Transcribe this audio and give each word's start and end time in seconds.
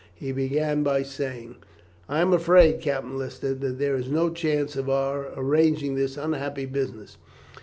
He 0.15 0.31
began 0.31 0.81
by 0.81 1.03
saying: 1.03 1.57
"'I 2.09 2.21
am 2.21 2.33
afraid, 2.33 2.81
Captain 2.81 3.19
Lister, 3.19 3.53
that 3.53 3.77
there 3.77 3.95
is 3.95 4.09
no 4.09 4.31
chance 4.31 4.75
of 4.75 4.89
our 4.89 5.27
arranging 5.37 5.93
this 5.93 6.17
unhappy 6.17 6.65
business. 6.65 7.17